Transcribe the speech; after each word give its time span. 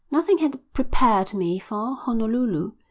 Nothing 0.09 0.39
had 0.39 0.59
prepared 0.73 1.31
me 1.35 1.59
for 1.59 1.93
Honolulu. 1.95 2.71